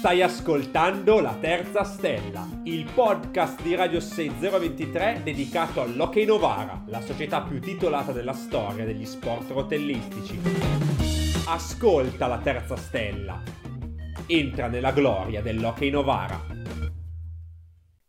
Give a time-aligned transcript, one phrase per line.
[0.00, 7.42] Stai ascoltando La Terza Stella, il podcast di Radio 6023 dedicato all'Hockey Novara, la società
[7.42, 10.40] più titolata della storia degli sport rotellistici.
[11.48, 13.42] Ascolta La Terza Stella.
[14.24, 16.59] Entra nella gloria dell'Hockey Novara.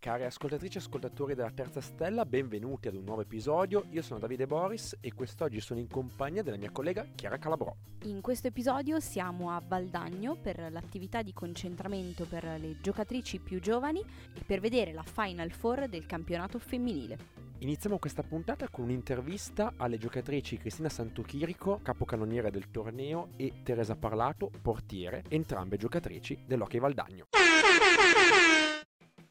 [0.01, 3.85] Cari ascoltatrici e ascoltatori della Terza Stella, benvenuti ad un nuovo episodio.
[3.91, 7.71] Io sono Davide Boris e quest'oggi sono in compagnia della mia collega Chiara Calabrò.
[8.05, 13.99] In questo episodio siamo a Valdagno per l'attività di concentramento per le giocatrici più giovani
[13.99, 17.17] e per vedere la Final Four del campionato femminile.
[17.59, 24.49] Iniziamo questa puntata con un'intervista alle giocatrici Cristina Santochirico, capocannoniere del torneo, e Teresa Parlato,
[24.63, 27.27] portiere, entrambe giocatrici dell'Hockey Valdagno.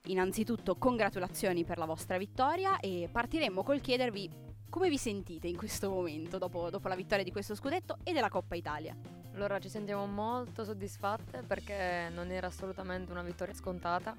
[0.07, 5.91] Innanzitutto congratulazioni per la vostra vittoria e partiremmo col chiedervi come vi sentite in questo
[5.91, 8.97] momento dopo, dopo, la vittoria di questo scudetto e della Coppa Italia?
[9.35, 14.15] Allora ci sentiamo molto soddisfatte perché non era assolutamente una vittoria scontata.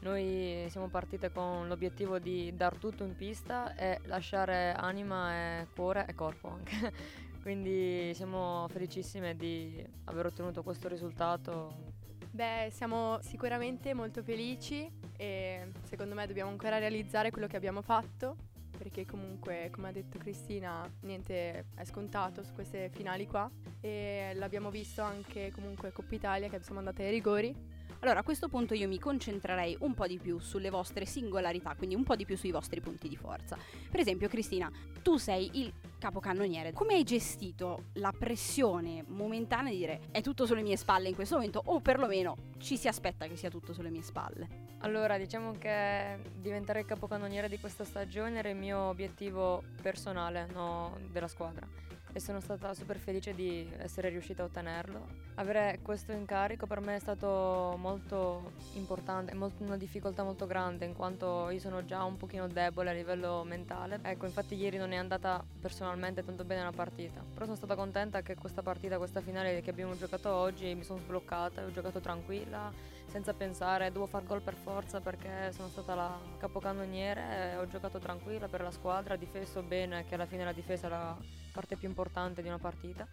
[0.00, 6.06] Noi siamo partite con l'obiettivo di dar tutto in pista e lasciare anima e cuore
[6.08, 6.92] e corpo anche.
[7.42, 12.00] Quindi siamo felicissime di aver ottenuto questo risultato
[12.34, 18.36] Beh, siamo sicuramente molto felici e secondo me dobbiamo ancora realizzare quello che abbiamo fatto
[18.78, 23.50] perché comunque, come ha detto Cristina, niente è scontato su queste finali qua.
[23.82, 27.54] E l'abbiamo visto anche comunque Coppa Italia che siamo andate ai rigori
[28.00, 31.94] allora a questo punto io mi concentrerei un po' di più sulle vostre singolarità, quindi
[31.94, 33.56] un po' di più sui vostri punti di forza.
[33.90, 34.70] Per esempio Cristina,
[35.02, 40.62] tu sei il capocannoniere, come hai gestito la pressione momentanea di dire è tutto sulle
[40.62, 44.02] mie spalle in questo momento o perlomeno ci si aspetta che sia tutto sulle mie
[44.02, 44.70] spalle?
[44.78, 50.98] Allora diciamo che diventare il capocannoniere di questa stagione era il mio obiettivo personale, no
[51.08, 55.30] della squadra e sono stata super felice di essere riuscita a ottenerlo.
[55.36, 60.94] Avere questo incarico per me è stato molto importante, molto, una difficoltà molto grande in
[60.94, 63.98] quanto io sono già un pochino debole a livello mentale.
[64.02, 68.22] Ecco, infatti ieri non è andata personalmente tanto bene la partita, però sono stata contenta
[68.22, 72.70] che questa partita, questa finale che abbiamo giocato oggi mi sono sbloccata, ho giocato tranquilla,
[73.12, 78.48] senza pensare devo far gol per forza perché sono stata la capocannoniere ho giocato tranquilla
[78.48, 81.18] per la squadra, difeso bene che alla fine la difesa era
[81.52, 83.06] parte più importante di una partita.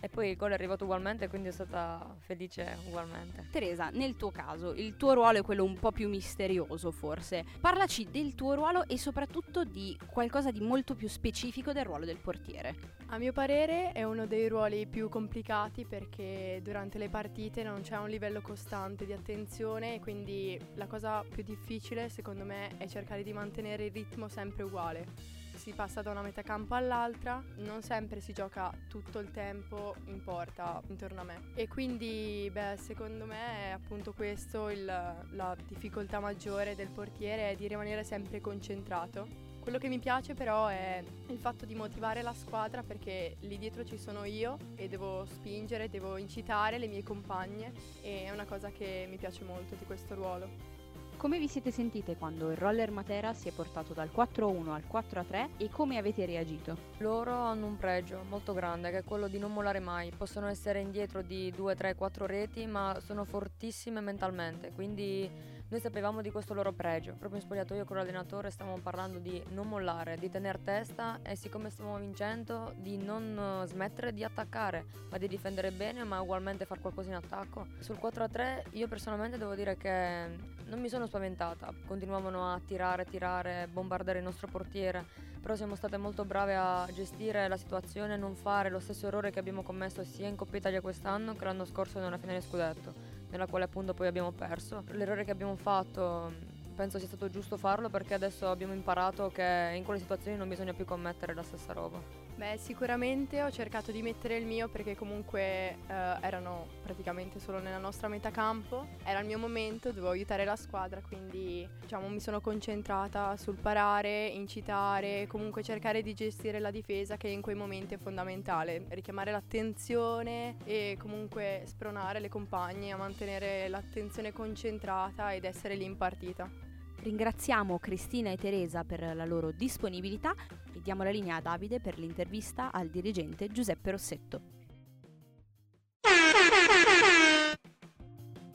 [0.00, 3.48] E poi il gol è arrivato ugualmente, quindi sono stata felice ugualmente.
[3.50, 7.44] Teresa, nel tuo caso, il tuo ruolo è quello un po' più misterioso forse.
[7.60, 12.18] Parlaci del tuo ruolo e soprattutto di qualcosa di molto più specifico del ruolo del
[12.18, 12.98] portiere.
[13.08, 17.96] A mio parere è uno dei ruoli più complicati perché durante le partite non c'è
[17.96, 23.22] un livello costante di attenzione e quindi la cosa più difficile secondo me è cercare
[23.22, 28.20] di mantenere il ritmo sempre uguale si passa da una metà campo all'altra, non sempre
[28.20, 31.50] si gioca tutto il tempo in porta intorno a me.
[31.54, 37.56] E quindi, beh, secondo me è appunto questo il, la difficoltà maggiore del portiere, è
[37.56, 39.48] di rimanere sempre concentrato.
[39.60, 43.84] Quello che mi piace però è il fatto di motivare la squadra perché lì dietro
[43.84, 47.70] ci sono io e devo spingere, devo incitare le mie compagne
[48.00, 50.79] e è una cosa che mi piace molto di questo ruolo.
[51.20, 55.48] Come vi siete sentite quando il roller Matera si è portato dal 4-1 al 4-3
[55.58, 56.74] e come avete reagito?
[56.96, 60.10] Loro hanno un pregio molto grande che è quello di non mollare mai.
[60.16, 65.30] Possono essere indietro di 2, 3, 4 reti, ma sono fortissime mentalmente, quindi
[65.70, 67.12] noi sapevamo di questo loro pregio.
[67.12, 71.70] Proprio in spogliatoio con l'allenatore stavamo parlando di non mollare, di tenere testa e siccome
[71.70, 77.10] stavamo vincendo di non smettere di attaccare, ma di difendere bene, ma ugualmente fare qualcosa
[77.10, 77.66] in attacco.
[77.78, 80.26] Sul 4-3 io personalmente devo dire che
[80.64, 81.72] non mi sono spaventata.
[81.86, 85.04] Continuavano a tirare, tirare, bombardare il nostro portiere,
[85.40, 89.30] però siamo state molto brave a gestire la situazione e non fare lo stesso errore
[89.30, 93.46] che abbiamo commesso sia in Coppa Italia quest'anno che l'anno scorso nella finale scudetto nella
[93.46, 94.84] quale appunto poi abbiamo perso.
[94.90, 99.84] L'errore che abbiamo fatto penso sia stato giusto farlo perché adesso abbiamo imparato che in
[99.84, 102.28] quelle situazioni non bisogna più commettere la stessa roba.
[102.40, 105.76] Beh, sicuramente ho cercato di mettere il mio perché comunque eh,
[106.22, 108.86] erano praticamente solo nella nostra metà campo.
[109.04, 114.26] Era il mio momento, dovevo aiutare la squadra, quindi diciamo mi sono concentrata sul parare,
[114.28, 120.56] incitare, comunque cercare di gestire la difesa che in quei momenti è fondamentale, richiamare l'attenzione
[120.64, 126.69] e comunque spronare le compagne a mantenere l'attenzione concentrata ed essere lì in partita.
[127.02, 130.34] Ringraziamo Cristina e Teresa per la loro disponibilità
[130.74, 134.40] e diamo la linea a Davide per l'intervista al dirigente Giuseppe Rossetto.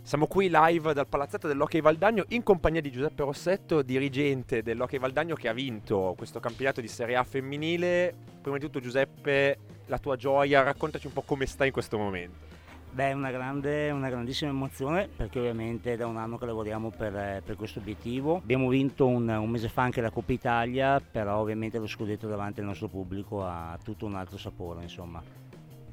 [0.04, 5.34] Siamo qui live dal palazzetto dell'Hockey Valdagno in compagnia di Giuseppe Rossetto, dirigente dell'Hockey Valdagno
[5.34, 8.14] che ha vinto questo campionato di Serie A femminile.
[8.42, 9.58] Prima di tutto Giuseppe,
[9.88, 12.55] la tua gioia, raccontaci un po' come stai in questo momento.
[12.96, 16.92] Beh, è una, grande, una grandissima emozione perché ovviamente è da un anno che lavoriamo
[16.92, 18.38] per, per questo obiettivo.
[18.38, 22.62] Abbiamo vinto un, un, mese fa anche la Coppa Italia, però ovviamente lo scudetto davanti
[22.62, 25.22] al nostro pubblico ha tutto un altro sapore, insomma.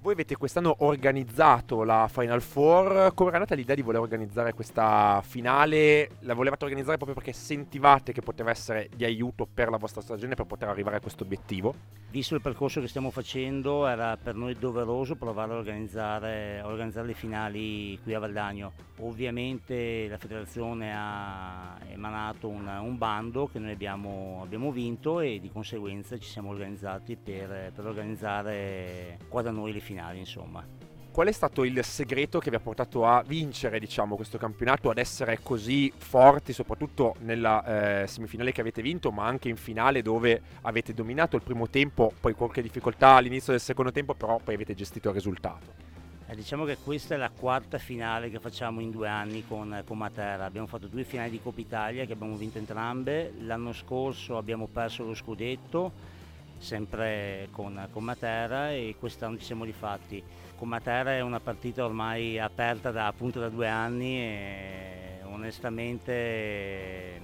[0.02, 5.22] Voi avete quest'anno organizzato la Final Four, come era nata l'idea di voler organizzare questa
[5.24, 6.16] finale?
[6.22, 10.34] La volevate organizzare proprio perché sentivate che poteva essere di aiuto per la vostra stagione
[10.34, 12.00] per poter arrivare a questo obiettivo?
[12.10, 17.06] Visto il percorso che stiamo facendo era per noi doveroso provare a organizzare, a organizzare
[17.06, 18.72] le finali qui a Valdagno.
[18.98, 25.50] Ovviamente la federazione ha emanato un, un bando che noi abbiamo, abbiamo, vinto e di
[25.50, 30.64] conseguenza ci siamo organizzati per, per organizzare qua da noi le finali finali, insomma.
[31.12, 34.96] Qual è stato il segreto che vi ha portato a vincere diciamo, questo campionato, ad
[34.96, 40.40] essere così forti, soprattutto nella eh, semifinale che avete vinto, ma anche in finale dove
[40.62, 44.74] avete dominato il primo tempo, poi qualche difficoltà all'inizio del secondo tempo, però poi avete
[44.74, 45.90] gestito il risultato?
[46.26, 49.98] Eh, diciamo che questa è la quarta finale che facciamo in due anni con, con
[49.98, 50.46] Matera.
[50.46, 53.34] Abbiamo fatto due finali di Coppa Italia che abbiamo vinto entrambe.
[53.40, 56.20] L'anno scorso abbiamo perso lo scudetto
[56.62, 60.22] sempre con, con Matera e quest'anno ci siamo rifatti.
[60.56, 67.20] Con Matera è una partita ormai aperta da, appunto da due anni e onestamente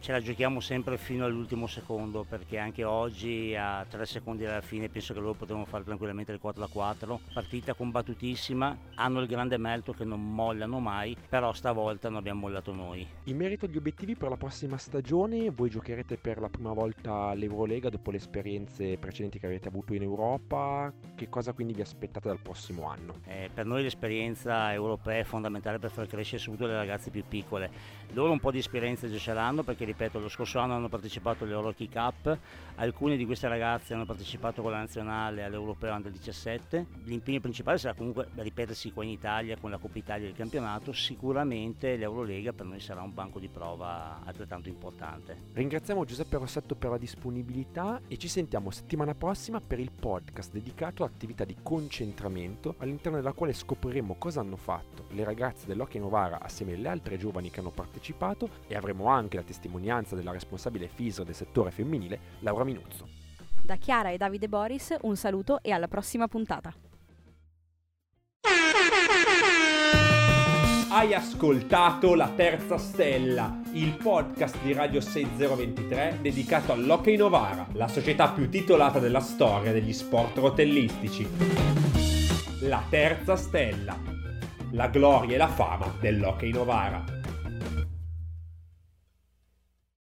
[0.00, 4.88] ce la giochiamo sempre fino all'ultimo secondo perché anche oggi a tre secondi dalla fine
[4.88, 9.92] penso che loro potevano fare tranquillamente il 4 4 partita combattutissima hanno il grande merito
[9.92, 13.06] che non mollano mai però stavolta non abbiamo mollato noi.
[13.24, 17.90] In merito agli obiettivi per la prossima stagione voi giocherete per la prima volta l'Eurolega
[17.90, 20.92] dopo le esperienze precedenti che avete avuto in Europa.
[21.14, 23.16] Che cosa quindi vi aspettate dal prossimo anno?
[23.26, 27.70] Eh, per noi l'esperienza europea è fondamentale per far crescere soprattutto le ragazze più piccole.
[28.12, 31.44] Loro un po' di esperienza già ce l'hanno perché ripeto, lo scorso anno hanno partecipato
[31.44, 32.38] all'Euroki Cup,
[32.76, 36.86] alcune di queste ragazze hanno partecipato con la nazionale all'Europeo Under 17.
[37.04, 41.96] L'impegno principale sarà comunque ripetersi qua in Italia con la Coppa Italia del campionato, sicuramente
[41.96, 45.48] l'Eurolega per noi sarà un banco di prova altrettanto importante.
[45.52, 51.02] Ringraziamo Giuseppe Rossetto per la disponibilità e ci sentiamo settimana prossima per il podcast dedicato
[51.02, 56.74] all'attività di concentramento all'interno della quale scopriremo cosa hanno fatto le ragazze dell'Hockey Novara assieme
[56.74, 61.24] alle altre giovani che hanno partecipato e avremo anche la testimonianza testimonianza della responsabile FISO
[61.24, 63.08] del settore femminile, Laura Minuzzo.
[63.62, 66.72] Da Chiara e Davide Boris un saluto e alla prossima puntata.
[70.92, 78.30] Hai ascoltato La Terza Stella, il podcast di Radio 6023 dedicato all'Hockey Novara, la società
[78.30, 81.28] più titolata della storia degli sport rotellistici.
[82.62, 83.96] La Terza Stella,
[84.72, 87.19] la gloria e la fama dell'Hockey Novara.